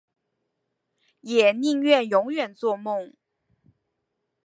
[1.21, 3.13] 也宁愿永远作梦